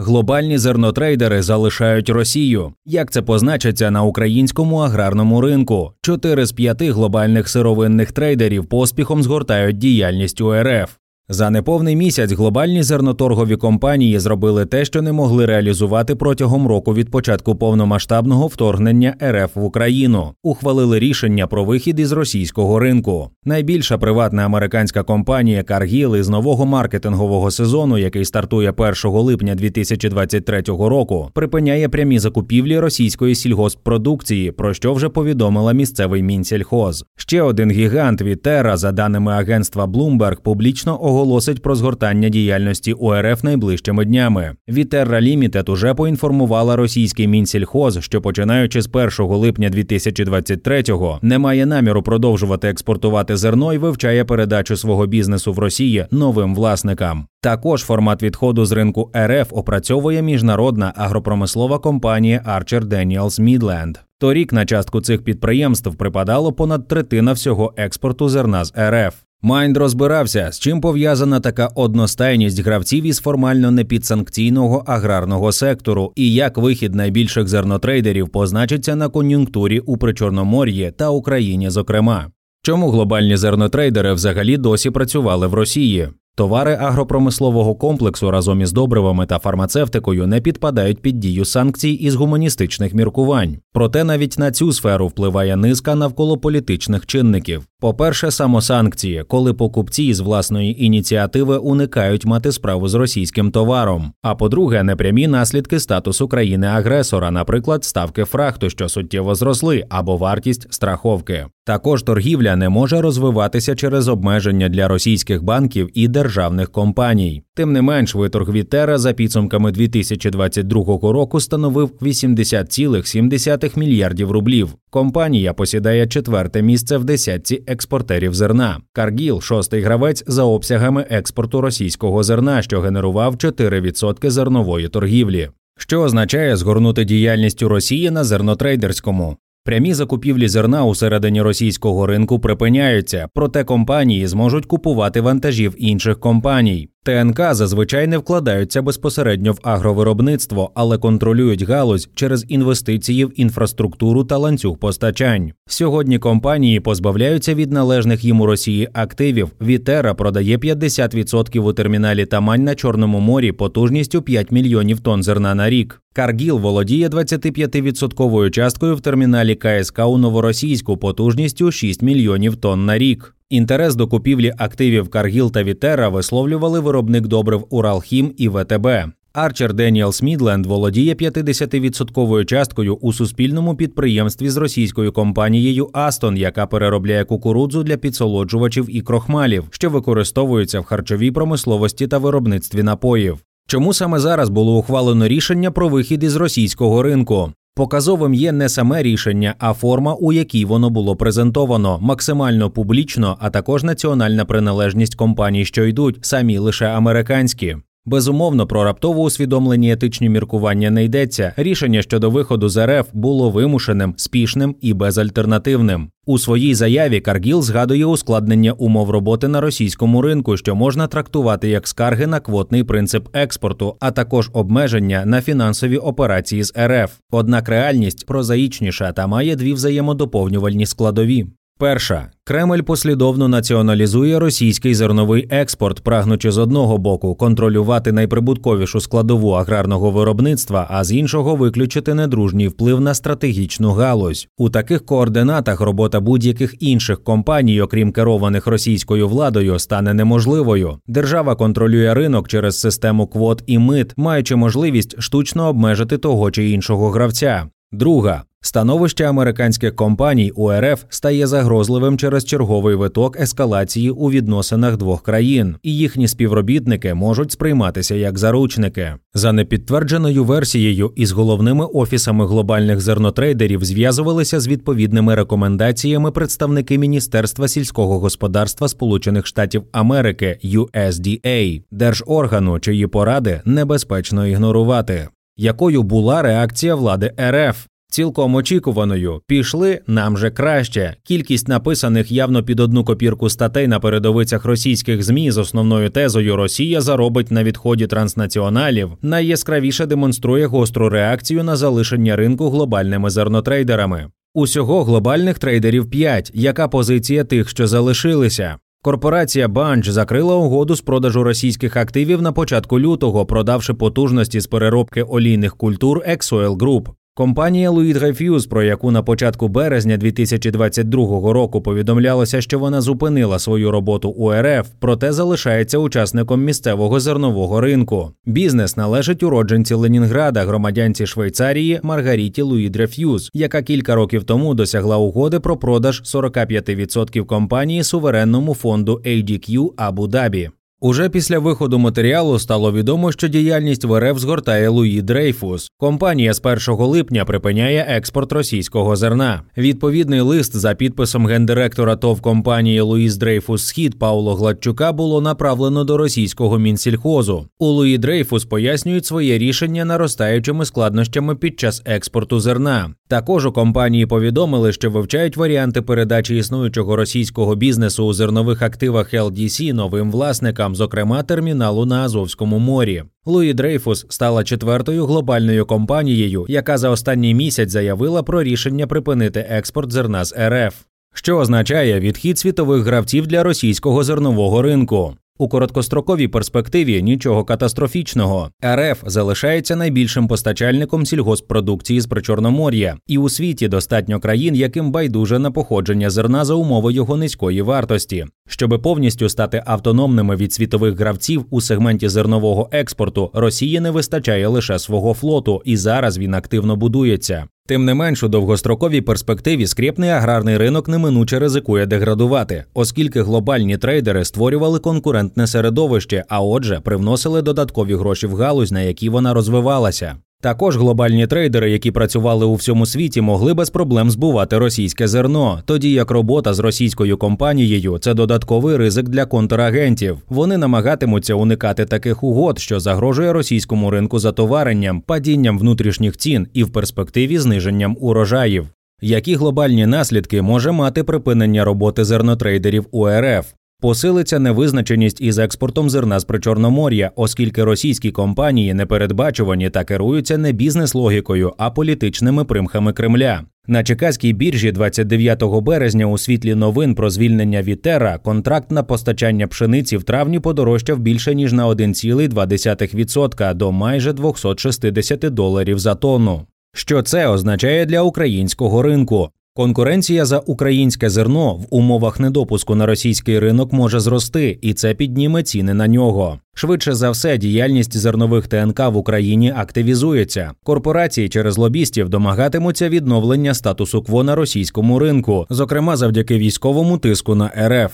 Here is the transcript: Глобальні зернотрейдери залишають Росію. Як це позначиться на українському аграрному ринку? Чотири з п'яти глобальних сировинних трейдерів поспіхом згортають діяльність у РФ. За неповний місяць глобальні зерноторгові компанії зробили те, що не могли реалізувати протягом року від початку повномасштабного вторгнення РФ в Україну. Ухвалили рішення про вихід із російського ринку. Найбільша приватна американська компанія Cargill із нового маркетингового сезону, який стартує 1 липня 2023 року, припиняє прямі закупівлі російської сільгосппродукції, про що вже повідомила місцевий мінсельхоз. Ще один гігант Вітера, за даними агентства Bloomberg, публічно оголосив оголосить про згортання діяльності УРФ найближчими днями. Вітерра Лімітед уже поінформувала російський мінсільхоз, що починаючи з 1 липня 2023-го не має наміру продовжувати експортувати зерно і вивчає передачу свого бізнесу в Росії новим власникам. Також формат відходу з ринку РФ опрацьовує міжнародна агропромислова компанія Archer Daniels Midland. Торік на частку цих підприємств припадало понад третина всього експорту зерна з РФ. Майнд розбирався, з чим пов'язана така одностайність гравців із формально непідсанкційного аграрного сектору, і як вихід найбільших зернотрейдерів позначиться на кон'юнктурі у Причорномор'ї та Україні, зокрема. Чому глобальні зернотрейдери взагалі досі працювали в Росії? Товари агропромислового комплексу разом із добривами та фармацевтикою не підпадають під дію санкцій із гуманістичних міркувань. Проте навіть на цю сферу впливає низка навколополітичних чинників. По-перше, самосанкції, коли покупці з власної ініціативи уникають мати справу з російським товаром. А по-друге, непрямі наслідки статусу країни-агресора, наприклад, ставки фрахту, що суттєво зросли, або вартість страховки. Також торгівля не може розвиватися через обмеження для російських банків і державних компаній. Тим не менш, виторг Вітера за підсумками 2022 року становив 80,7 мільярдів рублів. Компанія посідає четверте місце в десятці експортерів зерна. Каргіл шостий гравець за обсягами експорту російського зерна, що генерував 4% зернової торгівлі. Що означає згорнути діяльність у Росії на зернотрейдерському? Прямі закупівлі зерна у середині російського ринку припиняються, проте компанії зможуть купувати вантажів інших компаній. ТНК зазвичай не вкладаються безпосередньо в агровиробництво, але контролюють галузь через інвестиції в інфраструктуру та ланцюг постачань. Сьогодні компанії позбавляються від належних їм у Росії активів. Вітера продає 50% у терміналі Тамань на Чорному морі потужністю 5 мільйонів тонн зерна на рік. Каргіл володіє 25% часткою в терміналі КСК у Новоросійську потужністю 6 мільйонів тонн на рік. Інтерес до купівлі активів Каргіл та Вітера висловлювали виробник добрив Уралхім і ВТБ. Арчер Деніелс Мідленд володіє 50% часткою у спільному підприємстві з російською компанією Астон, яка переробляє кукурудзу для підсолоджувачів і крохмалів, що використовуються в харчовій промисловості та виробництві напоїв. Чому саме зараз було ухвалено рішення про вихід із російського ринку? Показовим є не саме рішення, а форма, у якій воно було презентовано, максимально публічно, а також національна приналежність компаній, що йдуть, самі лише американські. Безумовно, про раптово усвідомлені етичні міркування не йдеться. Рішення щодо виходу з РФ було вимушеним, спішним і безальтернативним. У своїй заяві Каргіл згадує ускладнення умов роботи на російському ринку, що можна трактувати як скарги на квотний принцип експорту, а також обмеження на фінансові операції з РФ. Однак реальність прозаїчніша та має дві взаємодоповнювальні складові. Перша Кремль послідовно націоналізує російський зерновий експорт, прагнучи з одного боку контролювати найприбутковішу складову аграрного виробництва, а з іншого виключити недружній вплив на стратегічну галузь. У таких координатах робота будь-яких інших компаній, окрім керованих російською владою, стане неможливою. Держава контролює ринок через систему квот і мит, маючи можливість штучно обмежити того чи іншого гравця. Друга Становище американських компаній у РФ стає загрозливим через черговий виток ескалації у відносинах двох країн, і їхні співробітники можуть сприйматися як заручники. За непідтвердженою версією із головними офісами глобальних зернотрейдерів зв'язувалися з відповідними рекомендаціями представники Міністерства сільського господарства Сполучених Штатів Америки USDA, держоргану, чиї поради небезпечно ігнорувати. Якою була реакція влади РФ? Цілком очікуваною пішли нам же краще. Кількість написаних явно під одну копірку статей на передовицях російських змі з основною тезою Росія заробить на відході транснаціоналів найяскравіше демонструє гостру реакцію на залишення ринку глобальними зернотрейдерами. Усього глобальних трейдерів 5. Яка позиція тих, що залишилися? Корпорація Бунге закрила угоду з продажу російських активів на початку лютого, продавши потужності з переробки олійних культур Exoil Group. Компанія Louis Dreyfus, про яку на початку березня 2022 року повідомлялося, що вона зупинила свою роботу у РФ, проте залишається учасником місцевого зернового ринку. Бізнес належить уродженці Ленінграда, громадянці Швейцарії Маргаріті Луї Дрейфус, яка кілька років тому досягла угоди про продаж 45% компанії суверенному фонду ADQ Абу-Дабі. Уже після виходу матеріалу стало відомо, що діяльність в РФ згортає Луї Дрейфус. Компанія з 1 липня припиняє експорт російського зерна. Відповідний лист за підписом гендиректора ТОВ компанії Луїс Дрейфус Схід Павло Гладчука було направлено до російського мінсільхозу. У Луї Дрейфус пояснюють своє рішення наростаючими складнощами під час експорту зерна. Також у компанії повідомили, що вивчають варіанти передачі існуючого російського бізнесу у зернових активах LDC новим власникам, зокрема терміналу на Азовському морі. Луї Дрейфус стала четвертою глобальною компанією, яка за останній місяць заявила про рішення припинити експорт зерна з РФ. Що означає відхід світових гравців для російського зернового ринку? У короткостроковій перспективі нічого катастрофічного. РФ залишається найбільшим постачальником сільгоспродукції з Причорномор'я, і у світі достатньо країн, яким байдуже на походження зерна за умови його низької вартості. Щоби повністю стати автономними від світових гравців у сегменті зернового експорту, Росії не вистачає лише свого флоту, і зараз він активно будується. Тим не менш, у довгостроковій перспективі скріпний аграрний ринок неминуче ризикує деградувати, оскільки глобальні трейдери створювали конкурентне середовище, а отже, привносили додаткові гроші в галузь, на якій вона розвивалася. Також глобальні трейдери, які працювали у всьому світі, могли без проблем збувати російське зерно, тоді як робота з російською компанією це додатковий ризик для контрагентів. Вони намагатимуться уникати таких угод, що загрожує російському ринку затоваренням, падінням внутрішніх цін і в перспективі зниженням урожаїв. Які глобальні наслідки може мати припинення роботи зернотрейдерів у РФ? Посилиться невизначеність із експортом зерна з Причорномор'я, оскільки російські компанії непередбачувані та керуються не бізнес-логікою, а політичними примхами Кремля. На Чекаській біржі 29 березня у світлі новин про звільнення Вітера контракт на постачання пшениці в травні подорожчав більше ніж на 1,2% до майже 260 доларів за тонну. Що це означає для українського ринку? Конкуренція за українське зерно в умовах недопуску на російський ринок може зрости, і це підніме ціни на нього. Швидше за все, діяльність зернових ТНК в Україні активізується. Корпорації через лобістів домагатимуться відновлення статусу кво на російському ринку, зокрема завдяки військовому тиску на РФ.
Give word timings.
Глобальні 0.00 0.58
зернотрейдери 0.58 1.42
залишають 1.42 2.08
Росію. 2.08 2.72
Як 2.86 3.10
це 3.10 3.22
позначиться 3.22 3.90
на 3.90 4.02
українському 4.02 4.76
аграрному 4.76 5.40
ринку? 5.40 5.92
Чотири 6.02 6.46
з 6.46 6.52
п'яти 6.52 6.92
глобальних 6.92 7.48
сировинних 7.48 8.12
трейдерів 8.12 8.66
поспіхом 8.66 9.22
згортають 9.22 9.78
діяльність 9.78 10.40
у 10.40 10.54
РФ. 10.54 10.97
За 11.30 11.50
неповний 11.50 11.96
місяць 11.96 12.32
глобальні 12.32 12.82
зерноторгові 12.82 13.56
компанії 13.56 14.18
зробили 14.18 14.66
те, 14.66 14.84
що 14.84 15.02
не 15.02 15.12
могли 15.12 15.46
реалізувати 15.46 16.14
протягом 16.14 16.66
року 16.66 16.94
від 16.94 17.10
початку 17.10 17.56
повномасштабного 17.56 18.46
вторгнення 18.46 19.14
РФ 19.22 19.56
в 19.56 19.64
Україну. 19.64 20.32
Ухвалили 20.42 20.98
рішення 20.98 21.46
про 21.46 21.64
вихід 21.64 22.00
із 22.00 22.12
російського 22.12 22.78
ринку. 22.78 23.30
Найбільша 23.44 23.98
приватна 23.98 24.44
американська 24.44 25.02
компанія 25.02 25.62
Cargill 25.62 26.16
із 26.16 26.28
нового 26.28 26.66
маркетингового 26.66 27.50
сезону, 27.50 27.98
який 27.98 28.24
стартує 28.24 28.74
1 28.76 28.94
липня 29.04 29.54
2023 29.54 30.62
року, 30.66 31.30
припиняє 31.34 31.88
прямі 31.88 32.18
закупівлі 32.18 32.78
російської 32.78 33.34
сільгосппродукції, 33.34 34.52
про 34.52 34.74
що 34.74 34.92
вже 34.92 35.08
повідомила 35.08 35.72
місцевий 35.72 36.22
мінсельхоз. 36.22 37.04
Ще 37.16 37.42
один 37.42 37.70
гігант 37.70 38.22
Вітера, 38.22 38.76
за 38.76 38.92
даними 38.92 39.32
агентства 39.32 39.86
Bloomberg, 39.86 40.42
публічно 40.42 41.04
оголосив 41.04 41.17
оголосить 41.18 41.62
про 41.62 41.74
згортання 41.74 42.28
діяльності 42.28 42.92
УРФ 42.92 43.44
найближчими 43.44 44.04
днями. 44.04 44.52
Вітерра 44.68 45.20
Лімітед 45.20 45.68
уже 45.68 45.94
поінформувала 45.94 46.76
російський 46.76 47.28
мінсільхоз, 47.28 47.98
що 48.00 48.20
починаючи 48.20 48.82
з 48.82 48.90
1 48.92 49.10
липня 49.18 49.68
2023-го 49.68 51.18
не 51.22 51.38
має 51.38 51.66
наміру 51.66 52.02
продовжувати 52.02 52.68
експортувати 52.68 53.36
зерно 53.36 53.74
і 53.74 53.78
вивчає 53.78 54.24
передачу 54.24 54.76
свого 54.76 55.06
бізнесу 55.06 55.52
в 55.52 55.58
Росії 55.58 56.06
новим 56.10 56.54
власникам. 56.54 57.26
Також 57.40 57.82
формат 57.82 58.22
відходу 58.22 58.64
з 58.64 58.72
ринку 58.72 59.10
РФ 59.16 59.52
опрацьовує 59.52 60.22
міжнародна 60.22 60.92
агропромислова 60.96 61.78
компанія 61.78 62.44
Archer 62.58 62.84
Daniels 62.84 63.40
Midland. 63.40 63.94
Торік 64.18 64.52
на 64.52 64.66
частку 64.66 65.00
цих 65.00 65.24
підприємств 65.24 65.94
припадало 65.94 66.52
понад 66.52 66.88
третина 66.88 67.32
всього 67.32 67.74
експорту 67.76 68.28
зерна 68.28 68.64
з 68.64 68.72
РФ. 68.78 69.27
Майнд 69.42 69.76
розбирався, 69.76 70.52
з 70.52 70.58
чим 70.58 70.80
пов'язана 70.80 71.40
така 71.40 71.66
одностайність 71.74 72.60
гравців 72.60 73.04
із 73.04 73.18
формально 73.18 73.70
непідсанкційного 73.70 74.84
аграрного 74.86 75.52
сектору, 75.52 76.12
і 76.16 76.32
як 76.34 76.58
вихід 76.58 76.94
найбільших 76.94 77.48
зернотрейдерів 77.48 78.28
позначиться 78.28 78.96
на 78.96 79.08
кон'юнктурі 79.08 79.80
у 79.80 79.96
Причорномор'ї 79.96 80.90
та 80.90 81.10
Україні, 81.10 81.70
зокрема. 81.70 82.26
Чому 82.62 82.90
глобальні 82.90 83.36
зернотрейдери 83.36 84.12
взагалі 84.12 84.56
досі 84.56 84.90
працювали 84.90 85.46
в 85.46 85.54
Росії? 85.54 86.08
Товари 86.38 86.74
агропромислового 86.80 87.74
комплексу 87.74 88.30
разом 88.30 88.60
із 88.60 88.72
добривами 88.72 89.26
та 89.26 89.38
фармацевтикою 89.38 90.26
не 90.26 90.40
підпадають 90.40 91.02
під 91.02 91.20
дію 91.20 91.44
санкцій 91.44 91.88
із 91.88 92.14
гуманістичних 92.14 92.94
міркувань. 92.94 93.56
Проте 93.72 94.04
навіть 94.04 94.38
на 94.38 94.50
цю 94.50 94.72
сферу 94.72 95.06
впливає 95.06 95.56
низка 95.56 95.94
навколополітичних 95.94 97.06
чинників. 97.06 97.66
По-перше, 97.80 98.30
самосанкції, 98.30 99.24
коли 99.28 99.54
покупці 99.54 100.14
з 100.14 100.20
власної 100.20 100.84
ініціативи 100.84 101.56
уникають 101.56 102.26
мати 102.26 102.52
справу 102.52 102.88
з 102.88 102.94
російським 102.94 103.50
товаром. 103.50 104.12
А 104.22 104.34
по-друге, 104.34 104.82
непрямі 104.82 105.26
наслідки 105.28 105.80
статусу 105.80 106.28
країни-агресора, 106.28 107.30
наприклад, 107.30 107.84
ставки 107.84 108.24
фрахту, 108.24 108.70
що 108.70 108.88
суттєво 108.88 109.34
зросли, 109.34 109.84
або 109.88 110.16
вартість 110.16 110.72
страховки. 110.72 111.46
Також 111.68 112.02
торгівля 112.02 112.56
не 112.56 112.68
може 112.68 113.00
розвиватися 113.00 113.74
через 113.74 114.08
обмеження 114.08 114.68
для 114.68 114.88
російських 114.88 115.42
банків 115.42 115.88
і 115.94 116.08
державних 116.28 116.70
компаній. 116.70 117.42
Тим 117.54 117.72
не 117.72 117.82
менш, 117.82 118.14
виторг 118.14 118.50
Вітера 118.50 118.98
за 118.98 119.12
підсумками 119.12 119.72
2022 119.72 120.84
року 121.12 121.40
становив 121.40 121.90
80,7 122.00 123.78
мільярдів 123.78 124.30
рублів. 124.30 124.74
Компанія 124.90 125.52
посідає 125.52 126.06
четверте 126.06 126.62
місце 126.62 126.96
в 126.96 127.04
десятці 127.04 127.62
експортерів 127.66 128.34
зерна. 128.34 128.78
Каргіл 128.92 129.40
шостий 129.40 129.82
гравець 129.82 130.24
за 130.26 130.42
обсягами 130.42 131.06
експорту 131.10 131.60
російського 131.60 132.22
зерна, 132.22 132.62
що 132.62 132.80
генерував 132.80 133.34
4% 133.34 134.30
зернової 134.30 134.88
торгівлі. 134.88 135.48
Що 135.78 136.00
означає 136.00 136.56
згорнути 136.56 137.04
діяльність 137.04 137.62
у 137.62 137.68
Росії 137.68 138.10
на 138.10 138.24
зернотрейдерському? 138.24 139.36
Прямі 139.68 139.94
закупівлі 139.94 140.48
зерна 140.48 140.84
у 140.84 140.94
середині 140.94 141.42
російського 141.42 142.06
ринку 142.06 142.40
припиняються, 142.40 143.28
проте 143.34 143.64
компанії 143.64 144.26
зможуть 144.26 144.66
купувати 144.66 145.20
вантажів 145.20 145.74
інших 145.78 146.20
компаній. 146.20 146.88
ТНК 147.08 147.54
зазвичай 147.54 148.06
не 148.06 148.18
вкладаються 148.18 148.82
безпосередньо 148.82 149.52
в 149.52 149.58
агровиробництво, 149.62 150.70
але 150.74 150.98
контролюють 150.98 151.62
галузь 151.62 152.08
через 152.14 152.44
інвестиції 152.48 153.24
в 153.24 153.40
інфраструктуру 153.40 154.24
та 154.24 154.36
ланцюг 154.36 154.78
постачань. 154.78 155.52
Сьогодні 155.66 156.18
компанії 156.18 156.80
позбавляються 156.80 157.54
від 157.54 157.72
належних 157.72 158.24
їм 158.24 158.40
у 158.40 158.46
Росії 158.46 158.88
активів. 158.92 159.48
Вітера 159.62 160.14
продає 160.14 160.56
50% 160.56 161.60
у 161.60 161.72
терміналі 161.72 162.26
Тамань 162.26 162.64
на 162.64 162.74
Чорному 162.74 163.20
морі 163.20 163.52
потужністю 163.52 164.22
5 164.22 164.52
мільйонів 164.52 165.00
тонн 165.00 165.22
зерна 165.22 165.54
на 165.54 165.70
рік. 165.70 166.02
Каргіл 166.12 166.58
володіє 166.58 167.08
25% 167.08 168.50
часткою 168.50 168.96
в 168.96 169.00
терміналі 169.00 169.54
КСК 169.54 169.98
у 170.06 170.18
Новоросійську 170.18 170.96
потужністю 170.96 171.72
6 171.72 172.02
мільйонів 172.02 172.56
тонн 172.56 172.86
на 172.86 172.98
рік. 172.98 173.34
Інтерес 173.50 173.94
до 173.94 174.08
купівлі 174.08 174.54
активів 174.58 175.08
Каргіл 175.08 175.52
та 175.52 175.64
Вітера 175.64 176.08
висловлювали 176.08 176.80
виробник 176.80 177.26
добрив 177.26 177.66
Уралхім 177.70 178.32
і 178.36 178.48
ВТБ. 178.48 178.86
Арчер 179.32 179.74
Деніелс 179.74 180.22
Мідленд 180.22 180.66
володіє 180.66 181.14
50% 181.14 182.44
часткою 182.44 182.94
у 182.94 183.12
спільному 183.12 183.76
підприємстві 183.76 184.50
з 184.50 184.56
російською 184.56 185.12
компанією 185.12 185.90
Астон, 185.92 186.36
яка 186.36 186.66
переробляє 186.66 187.24
кукурудзу 187.24 187.82
для 187.82 187.96
підсолоджувачів 187.96 188.96
і 188.96 189.00
крохмалів, 189.00 189.64
що 189.70 189.90
використовуються 189.90 190.80
в 190.80 190.84
харчовій 190.84 191.30
промисловості 191.30 192.06
та 192.06 192.18
виробництві 192.18 192.82
напоїв. 192.82 193.38
Чому 193.66 193.94
саме 193.94 194.18
зараз 194.18 194.48
було 194.48 194.78
ухвалено 194.78 195.28
рішення 195.28 195.70
про 195.70 195.88
вихід 195.88 196.22
із 196.22 196.36
російського 196.36 197.02
ринку? 197.02 197.52
Показовим 197.78 198.34
є 198.34 198.52
не 198.52 198.68
саме 198.68 199.02
рішення, 199.02 199.54
а 199.58 199.72
форма, 199.72 200.14
у 200.14 200.32
якій 200.32 200.64
воно 200.64 200.90
було 200.90 201.16
презентовано, 201.16 201.98
максимально 202.00 202.70
публічно, 202.70 203.36
а 203.40 203.50
також 203.50 203.84
національна 203.84 204.44
приналежність 204.44 205.14
компаній, 205.14 205.64
що 205.64 205.84
йдуть, 205.84 206.18
самі 206.22 206.58
лише 206.58 206.86
американські. 206.86 207.76
Безумовно, 208.08 208.66
про 208.66 208.84
раптово 208.84 209.22
усвідомлені 209.22 209.92
етичні 209.92 210.28
міркування 210.28 210.90
не 210.90 211.04
йдеться. 211.04 211.52
Рішення 211.56 212.02
щодо 212.02 212.30
виходу 212.30 212.68
з 212.68 212.86
РФ 212.86 213.08
було 213.12 213.50
вимушеним, 213.50 214.14
спішним 214.16 214.76
і 214.80 214.94
безальтернативним. 214.94 216.10
У 216.26 216.38
своїй 216.38 216.74
заяві 216.74 217.20
Каргіл 217.20 217.62
згадує 217.62 218.04
ускладнення 218.04 218.72
умов 218.72 219.10
роботи 219.10 219.48
на 219.48 219.60
російському 219.60 220.22
ринку, 220.22 220.56
що 220.56 220.74
можна 220.74 221.06
трактувати 221.06 221.68
як 221.68 221.88
скарги 221.88 222.26
на 222.26 222.40
квотний 222.40 222.84
принцип 222.84 223.28
експорту, 223.32 223.96
а 224.00 224.10
також 224.10 224.50
обмеження 224.52 225.26
на 225.26 225.42
фінансові 225.42 225.96
операції 225.96 226.62
з 226.64 226.72
РФ. 226.78 227.12
Однак 227.30 227.68
реальність 227.68 228.26
прозаїчніша 228.26 229.12
та 229.12 229.26
має 229.26 229.56
дві 229.56 229.72
взаємодоповнювальні 229.72 230.86
складові. 230.86 231.46
Перша 231.78 232.30
Кремль 232.44 232.80
послідовно 232.80 233.48
націоналізує 233.48 234.38
російський 234.38 234.94
зерновий 234.94 235.48
експорт, 235.50 236.00
прагнучи 236.00 236.50
з 236.50 236.58
одного 236.58 236.98
боку 236.98 237.34
контролювати 237.34 238.12
найприбутковішу 238.12 239.00
складову 239.00 239.50
аграрного 239.50 240.10
виробництва, 240.10 240.86
а 240.90 241.04
з 241.04 241.12
іншого 241.12 241.56
виключити 241.56 242.14
недружній 242.14 242.68
вплив 242.68 243.00
на 243.00 243.14
стратегічну 243.14 243.92
галузь. 243.92 244.48
У 244.56 244.70
таких 244.70 245.06
координатах 245.06 245.80
робота 245.80 246.20
будь-яких 246.20 246.74
інших 246.82 247.24
компаній, 247.24 247.80
окрім 247.80 248.12
керованих 248.12 248.66
російською 248.66 249.28
владою, 249.28 249.78
стане 249.78 250.14
неможливою. 250.14 250.98
Держава 251.06 251.54
контролює 251.54 252.14
ринок 252.14 252.48
через 252.48 252.80
систему 252.80 253.26
квот 253.26 253.62
і 253.66 253.78
мит, 253.78 254.12
маючи 254.16 254.56
можливість 254.56 255.20
штучно 255.20 255.68
обмежити 255.68 256.18
того 256.18 256.50
чи 256.50 256.70
іншого 256.70 257.10
гравця. 257.10 257.68
Друга 257.92 258.44
Становище 258.60 259.24
американських 259.24 259.96
компаній 259.96 260.50
у 260.50 260.72
РФ 260.72 261.04
стає 261.08 261.46
загрозливим 261.46 262.18
через 262.18 262.44
черговий 262.44 262.94
виток 262.94 263.40
ескалації 263.40 264.10
у 264.10 264.30
відносинах 264.30 264.96
двох 264.96 265.22
країн, 265.22 265.76
і 265.82 265.96
їхні 265.96 266.28
співробітники 266.28 267.14
можуть 267.14 267.52
сприйматися 267.52 268.14
як 268.14 268.38
заручники. 268.38 269.14
За 269.34 269.52
непідтвердженою 269.52 270.44
версією 270.44 271.12
із 271.16 271.32
головними 271.32 271.84
офісами 271.84 272.46
глобальних 272.46 273.00
зернотрейдерів 273.00 273.84
зв'язувалися 273.84 274.60
з 274.60 274.68
відповідними 274.68 275.34
рекомендаціями 275.34 276.30
представники 276.30 276.98
Міністерства 276.98 277.68
сільського 277.68 278.18
господарства 278.18 278.88
Сполучених 278.88 279.46
Штатів 279.46 279.82
Америки 279.92 280.58
USDA, 280.64 281.82
держоргану, 281.90 282.80
чиї 282.80 283.06
поради 283.06 283.60
небезпечно 283.64 284.46
ігнорувати. 284.46 285.28
Якою 285.60 286.02
була 286.02 286.42
реакція 286.42 286.94
влади 286.94 287.32
РФ? 287.40 287.86
Цілком 288.10 288.54
очікуваною 288.54 289.40
пішли 289.46 290.00
нам 290.06 290.38
же 290.38 290.50
краще. 290.50 291.16
Кількість 291.22 291.68
написаних 291.68 292.32
явно 292.32 292.62
під 292.62 292.80
одну 292.80 293.04
копірку 293.04 293.50
статей 293.50 293.88
на 293.88 294.00
передовицях 294.00 294.64
російських 294.64 295.22
змі 295.22 295.50
з 295.50 295.58
основною 295.58 296.10
тезою 296.10 296.56
Росія 296.56 297.00
заробить 297.00 297.50
на 297.50 297.64
відході 297.64 298.06
транснаціоналів 298.06 299.10
найяскравіше 299.22 300.06
демонструє 300.06 300.66
гостру 300.66 301.08
реакцію 301.08 301.64
на 301.64 301.76
залишення 301.76 302.36
ринку 302.36 302.70
глобальними 302.70 303.30
зернотрейдерами. 303.30 304.26
Усього 304.54 305.04
глобальних 305.04 305.58
трейдерів 305.58 306.10
5. 306.10 306.50
Яка 306.54 306.88
позиція 306.88 307.44
тих, 307.44 307.68
що 307.68 307.86
залишилися? 307.86 308.76
Корпорація 309.02 309.68
Бунге 309.68 310.08
закрила 310.08 310.56
угоду 310.56 310.94
з 310.94 311.00
продажу 311.00 311.42
російських 311.44 311.96
активів 311.96 312.42
на 312.42 312.52
початку 312.52 313.00
лютого, 313.00 313.46
продавши 313.46 313.94
потужності 313.94 314.60
з 314.60 314.66
переробки 314.66 315.22
олійних 315.22 315.76
культур 315.76 316.18
Exoil 316.28 316.76
Group. 316.76 317.08
Компанія 317.38 317.90
Louis 317.90 318.18
Dreyfus, 318.18 318.68
про 318.68 318.82
яку 318.82 319.10
на 319.10 319.22
початку 319.22 319.68
березня 319.68 320.16
2022 320.16 321.52
року 321.52 321.82
повідомлялося, 321.82 322.60
що 322.60 322.78
вона 322.78 323.00
зупинила 323.00 323.58
свою 323.58 323.90
роботу 323.90 324.28
у 324.28 324.52
РФ, 324.52 324.88
проте 324.98 325.32
залишається 325.32 325.98
учасником 325.98 326.64
місцевого 326.64 327.20
зернового 327.20 327.80
ринку. 327.80 328.30
Бізнес 328.46 328.96
належить 328.96 329.42
уродженці 329.42 329.94
Ленінграда, 329.94 330.64
громадянці 330.64 331.26
Швейцарії 331.26 332.00
Маргаріті 332.02 332.62
Луї 332.62 332.90
Дрейфус, 332.90 333.50
яка 333.54 333.82
кілька 333.82 334.14
років 334.14 334.44
тому 334.44 334.74
досягла 334.74 335.16
угоди 335.16 335.60
про 335.60 335.76
продаж 335.76 336.22
45% 336.24 337.46
компанії 337.46 338.04
суверенному 338.04 338.74
фонду 338.74 339.22
ADQ 339.26 339.94
Абу-Дабі. 339.96 340.70
Уже 341.00 341.28
після 341.28 341.58
виходу 341.58 341.98
матеріалу 341.98 342.58
стало 342.58 342.92
відомо, 342.92 343.32
що 343.32 343.48
діяльність 343.48 344.04
в 344.04 344.20
РФ 344.20 344.38
згортає 344.38 344.88
Луї 344.88 345.22
Дрейфус. 345.22 345.90
Компанія 345.96 346.54
з 346.54 346.60
1 346.64 346.78
липня 347.06 347.44
припиняє 347.44 348.06
експорт 348.08 348.52
російського 348.52 349.16
зерна. 349.16 349.62
Відповідний 349.76 350.40
лист 350.40 350.76
за 350.76 350.94
підписом 350.94 351.46
гендиректора 351.46 352.16
ТОВ 352.16 352.40
компанії 352.40 353.00
Луїс 353.00 353.36
Дрейфус 353.36 353.86
Схід 353.86 354.18
Павло 354.18 354.54
Гладчука 354.54 355.12
було 355.12 355.40
направлено 355.40 356.04
до 356.04 356.16
російського 356.16 356.78
мінсільхозу. 356.78 357.66
У 357.78 357.86
Луї 357.86 358.18
Дрейфус 358.18 358.64
пояснюють 358.64 359.26
своє 359.26 359.58
рішення 359.58 360.04
наростаючими 360.04 360.84
складнощами 360.84 361.56
під 361.56 361.80
час 361.80 362.02
експорту 362.04 362.60
зерна. 362.60 363.10
Також 363.28 363.66
у 363.66 363.72
компанії 363.72 364.26
повідомили, 364.26 364.92
що 364.92 365.10
вивчають 365.10 365.56
варіанти 365.56 366.02
передачі 366.02 366.56
існуючого 366.56 367.16
російського 367.16 367.74
бізнесу 367.74 368.24
у 368.24 368.32
зернових 368.32 368.82
активах 368.82 369.34
LDC 369.34 369.92
новим 369.92 370.30
власникам, 370.30 370.87
зокрема 370.94 371.42
терміналу 371.42 372.06
на 372.06 372.24
Азовському 372.24 372.78
морі. 372.78 373.22
Луї 373.46 373.74
Дрейфус 373.74 374.26
стала 374.28 374.64
четвертою 374.64 375.26
глобальною 375.26 375.86
компанією, 375.86 376.66
яка 376.68 376.98
за 376.98 377.10
останній 377.10 377.54
місяць 377.54 377.90
заявила 377.90 378.42
про 378.42 378.62
рішення 378.62 379.06
припинити 379.06 379.66
експорт 379.70 380.12
зерна 380.12 380.44
з 380.44 380.54
РФ. 380.68 380.94
Що 381.34 381.58
означає 381.58 382.20
відхід 382.20 382.58
світових 382.58 383.04
гравців 383.04 383.46
для 383.46 383.62
російського 383.62 384.24
зернового 384.24 384.82
ринку? 384.82 385.34
У 385.60 385.68
короткостроковій 385.68 386.48
перспективі 386.48 387.22
нічого 387.22 387.64
катастрофічного. 387.64 388.70
РФ 388.84 389.22
залишається 389.26 389.96
найбільшим 389.96 390.48
постачальником 390.48 391.26
сільгоспродукції 391.26 392.20
з 392.20 392.26
Причорномор'я, 392.26 393.16
і 393.26 393.38
у 393.38 393.48
світі 393.48 393.88
достатньо 393.88 394.40
країн, 394.40 394.74
яким 394.74 395.10
байдуже 395.10 395.58
на 395.58 395.70
походження 395.70 396.30
зерна 396.30 396.64
за 396.64 396.74
умови 396.74 397.12
його 397.12 397.36
низької 397.36 397.82
вартості. 397.82 398.46
Щоби 398.68 398.98
повністю 398.98 399.48
стати 399.48 399.82
автономними 399.86 400.56
від 400.56 400.72
світових 400.72 401.18
гравців 401.18 401.64
у 401.70 401.80
сегменті 401.80 402.28
зернового 402.28 402.88
експорту, 402.92 403.50
Росії 403.54 404.00
не 404.00 404.10
вистачає 404.10 404.66
лише 404.66 404.98
свого 404.98 405.34
флоту, 405.34 405.82
і 405.84 405.96
зараз 405.96 406.38
він 406.38 406.54
активно 406.54 406.96
будується. 406.96 407.64
Тим 407.88 408.04
не 408.04 408.14
менш, 408.14 408.42
у 408.42 408.48
довгостроковій 408.48 409.20
перспективі 409.20 409.86
скріпний 409.86 410.30
аграрний 410.30 410.76
ринок 410.76 411.08
неминуче 411.08 411.58
ризикує 411.58 412.06
деградувати, 412.06 412.84
оскільки 412.94 413.42
глобальні 413.42 413.98
трейдери 413.98 414.44
створювали 414.44 414.98
конкурентне 414.98 415.66
середовище, 415.66 416.44
а 416.48 416.60
отже, 416.60 417.00
привносили 417.00 417.62
додаткові 417.62 418.14
гроші 418.14 418.46
в 418.46 418.54
галузь, 418.54 418.92
на 418.92 419.00
якій 419.00 419.28
вона 419.28 419.54
розвивалася. 419.54 420.36
Також 420.60 420.96
глобальні 420.96 421.46
трейдери, 421.46 421.90
які 421.90 422.10
працювали 422.10 422.66
у 422.66 422.74
всьому 422.74 423.06
світі, 423.06 423.40
могли 423.40 423.74
без 423.74 423.90
проблем 423.90 424.30
збувати 424.30 424.78
російське 424.78 425.28
зерно, 425.28 425.82
тоді 425.84 426.12
як 426.12 426.30
робота 426.30 426.74
з 426.74 426.78
російською 426.78 427.38
компанією 427.38 428.18
це 428.18 428.34
додатковий 428.34 428.96
ризик 428.96 429.28
для 429.28 429.46
контрагентів. 429.46 430.38
Вони 430.48 430.76
намагатимуться 430.76 431.54
уникати 431.54 432.04
таких 432.04 432.42
угод, 432.42 432.78
що 432.78 433.00
загрожує 433.00 433.52
російському 433.52 434.10
ринку 434.10 434.38
затоваренням, 434.38 435.20
падінням 435.20 435.78
внутрішніх 435.78 436.36
цін 436.36 436.66
і 436.72 436.84
в 436.84 436.90
перспективі 436.90 437.58
зниженням 437.58 438.16
урожаїв. 438.20 438.86
Які 439.20 439.54
глобальні 439.54 440.06
наслідки 440.06 440.62
може 440.62 440.92
мати 440.92 441.24
припинення 441.24 441.84
роботи 441.84 442.24
зернотрейдерів 442.24 443.06
у 443.10 443.28
РФ? 443.28 443.77
Посилиться 444.00 444.58
невизначеність 444.58 445.40
із 445.40 445.58
експортом 445.58 446.10
зерна 446.10 446.40
з 446.40 446.44
Причорномор'я, 446.44 447.30
оскільки 447.36 447.84
російські 447.84 448.30
компанії 448.30 448.94
непередбачувані 448.94 449.90
та 449.90 450.04
керуються 450.04 450.58
не 450.58 450.72
бізнес-логікою, 450.72 451.74
а 451.78 451.90
політичними 451.90 452.64
примхами 452.64 453.12
Кремля. 453.12 453.62
На 453.86 454.04
Чекаській 454.04 454.52
біржі 454.52 454.92
29 454.92 455.62
березня 455.64 456.26
у 456.26 456.38
світлі 456.38 456.74
новин 456.74 457.14
про 457.14 457.30
звільнення 457.30 457.82
Вітера 457.82 458.38
контракт 458.38 458.90
на 458.90 459.02
постачання 459.02 459.66
пшениці 459.66 460.16
в 460.16 460.22
травні 460.22 460.60
подорожчав 460.60 461.18
більше 461.18 461.54
ніж 461.54 461.72
на 461.72 461.88
1,2% 461.88 463.74
до 463.74 463.92
майже 463.92 464.32
260 464.32 465.40
доларів 465.40 465.98
за 465.98 466.14
тонну. 466.14 466.66
Що 466.94 467.22
це 467.22 467.46
означає 467.48 468.06
для 468.06 468.22
українського 468.22 469.02
ринку? 469.02 469.50
Конкуренція 469.78 470.44
за 470.44 470.58
українське 470.58 471.30
зерно 471.30 471.74
в 471.74 471.86
умовах 471.90 472.40
недопуску 472.40 472.94
на 472.94 473.06
російський 473.06 473.58
ринок 473.58 473.92
може 473.92 474.20
зрости, 474.20 474.78
і 474.82 474.94
це 474.94 475.14
підніме 475.14 475.62
ціни 475.62 475.94
на 475.94 476.08
нього. 476.08 476.58
Швидше 476.74 477.14
за 477.14 477.30
все, 477.30 477.58
діяльність 477.58 478.16
зернових 478.16 478.66
ТНК 478.68 479.00
в 479.00 479.16
Україні 479.16 479.72
активізується. 479.76 480.72
Корпорації 480.82 481.48
через 481.48 481.78
лобістів 481.78 482.28
домагатимуться 482.28 483.08
відновлення 483.08 483.74
статусу 483.74 484.22
кво 484.22 484.44
на 484.44 484.54
російському 484.54 485.18
ринку, 485.18 485.66
зокрема 485.70 486.16
завдяки 486.16 486.58
військовому 486.58 487.18
тиску 487.18 487.54
на 487.54 487.68
РФ. 487.88 488.12